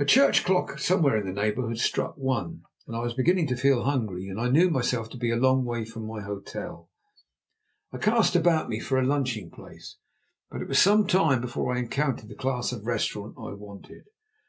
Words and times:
A 0.00 0.04
church 0.04 0.44
clock 0.44 0.80
somewhere 0.80 1.16
in 1.16 1.26
the 1.28 1.40
neighbourhood 1.40 1.78
struck 1.78 2.16
"One," 2.18 2.62
and 2.88 2.96
as 2.96 2.98
I 2.98 3.02
was 3.04 3.14
beginning 3.14 3.46
to 3.46 3.56
feel 3.56 3.84
hungry, 3.84 4.26
and 4.28 4.52
knew 4.52 4.68
myself 4.68 5.08
to 5.10 5.16
be 5.16 5.30
a 5.30 5.36
long 5.36 5.64
way 5.64 5.84
from 5.84 6.08
my 6.08 6.22
hotel, 6.22 6.90
I 7.92 7.98
cast 7.98 8.34
about 8.34 8.68
me 8.68 8.80
for 8.80 8.98
a 8.98 9.06
lunching 9.06 9.48
place. 9.48 9.94
But 10.50 10.60
it 10.60 10.66
was 10.66 10.80
some 10.80 11.06
time 11.06 11.40
before 11.40 11.72
I 11.72 11.78
encountered 11.78 12.28
the 12.28 12.34
class 12.34 12.72
of 12.72 12.84
restaurant 12.84 13.36
I 13.38 13.52
wanted. 13.54 14.06